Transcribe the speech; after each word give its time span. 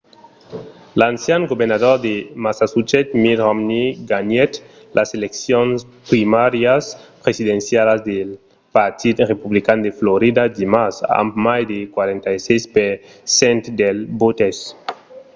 l’ancian 0.99 1.43
governador 1.51 1.95
de 2.07 2.13
massachusetts 2.45 3.15
mitt 3.23 3.39
romney 3.45 3.87
ganhèt 4.11 4.53
las 4.97 5.09
eleccions 5.17 5.77
primàrias 6.09 6.83
presidencialas 7.23 7.99
del 8.09 8.29
partit 8.77 9.15
republican 9.31 9.79
de 9.85 9.91
florida 9.99 10.41
dimars 10.59 10.97
amb 11.21 11.31
mai 11.47 11.61
de 11.71 11.79
46 11.95 12.75
per 12.75 12.91
cent 13.39 13.61
dels 13.79 14.01
votes 14.21 14.57